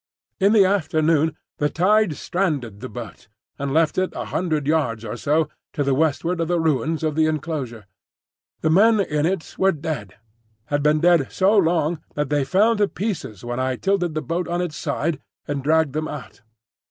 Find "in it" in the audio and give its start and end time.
8.99-9.53